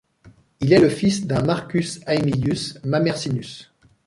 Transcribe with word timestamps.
Il 0.61 0.73
est 0.73 0.79
le 0.79 0.89
fils 0.89 1.27
d'un 1.27 1.43
Marcus 1.43 1.99
Aemilius 2.07 2.79
Mamercinus. 2.83 3.71